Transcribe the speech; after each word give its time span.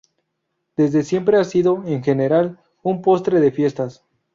Desde 0.75 1.03
siempre 1.03 1.37
ha 1.37 1.43
sido, 1.43 1.83
en 1.85 2.03
general, 2.03 2.57
un 2.81 3.03
postre 3.03 3.39
de 3.39 3.51
fiestas. 3.51 4.03